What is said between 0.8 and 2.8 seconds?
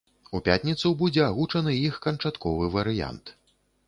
будзе агучаны іх канчатковы